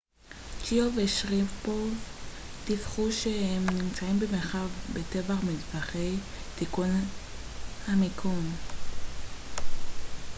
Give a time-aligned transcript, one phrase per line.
[0.63, 1.93] צ'יאו ושריפוב
[2.67, 6.15] דיווחו שהם נמצאים במרחק בטוח ממדחפי
[6.59, 6.89] תיקון
[7.87, 8.51] המיקום